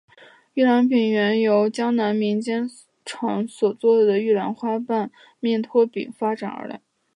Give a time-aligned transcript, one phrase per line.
[0.55, 2.73] 玉兰饼原由江南民间家
[3.05, 6.81] 常所做的玉兰花瓣面拖饼发展而来。